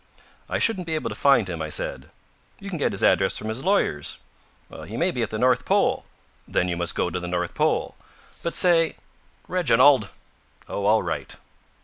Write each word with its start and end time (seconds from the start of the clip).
"I 0.49 0.57
shouldn't 0.57 0.87
be 0.87 0.95
able 0.95 1.09
to 1.11 1.15
find 1.15 1.47
him," 1.47 1.61
I 1.61 1.69
said. 1.69 2.09
"You 2.57 2.69
can 2.71 2.79
get 2.79 2.91
his 2.91 3.03
address 3.03 3.37
from 3.37 3.49
his 3.49 3.63
lawyers." 3.63 4.17
"He 4.87 4.97
may 4.97 5.11
be 5.11 5.21
at 5.21 5.29
the 5.29 5.37
North 5.37 5.63
Pole." 5.63 6.07
"Then 6.47 6.67
you 6.67 6.75
must 6.75 6.95
go 6.95 7.11
to 7.11 7.19
the 7.19 7.27
North 7.27 7.53
Pole." 7.53 7.95
"But 8.41 8.55
say!" 8.55 8.95
"Reginald!" 9.47 10.09
"Oh, 10.67 10.85
all 10.85 11.03
right." 11.03 11.35